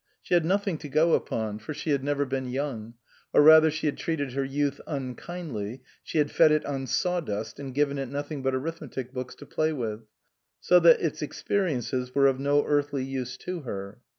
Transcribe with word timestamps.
She 0.23 0.33
had 0.33 0.43
nothing 0.45 0.79
to 0.79 0.89
go 0.89 1.13
upon, 1.13 1.59
303 1.59 1.59
SUPERSEDED 1.59 1.61
for 1.61 1.73
she 1.79 1.89
had 1.91 2.03
never 2.03 2.25
been 2.25 2.47
young; 2.49 2.95
or 3.33 3.43
rather 3.43 3.69
she 3.69 3.85
had 3.85 3.97
treated 3.99 4.33
her 4.33 4.43
youth 4.43 4.81
unkindly, 4.87 5.83
she 6.01 6.17
had 6.17 6.31
fed 6.31 6.51
it 6.51 6.65
on 6.65 6.87
saw 6.87 7.19
dust 7.19 7.59
and 7.59 7.71
given 7.71 7.99
it 7.99 8.09
nothing 8.09 8.41
but 8.41 8.55
arithmetic 8.55 9.13
books 9.13 9.35
to 9.35 9.45
play 9.45 9.71
with, 9.71 10.07
so 10.59 10.79
that 10.79 11.01
its 11.01 11.21
experiences 11.21 12.15
were 12.15 12.25
of 12.25 12.39
no 12.39 12.65
earthly 12.65 13.03
use 13.03 13.37
to 13.37 13.59
her. 13.59 14.01